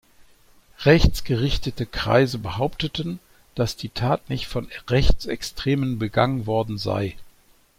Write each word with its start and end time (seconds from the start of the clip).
Rechtsgerichtete 0.79 1.85
Kreise 1.85 2.39
behaupteten, 2.39 3.19
dass 3.53 3.75
die 3.77 3.89
Tat 3.89 4.31
nicht 4.31 4.47
von 4.47 4.67
Rechtsextremen 4.87 5.99
begangen 5.99 6.47
worden 6.47 6.79
sei. 6.79 7.15